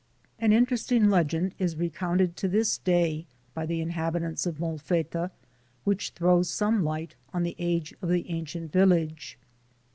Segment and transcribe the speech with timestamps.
[0.39, 5.29] An interesting legend is recounted to this day by the inhabitants of Molfetta,
[5.83, 9.37] which throws some light on the age of the ancient village.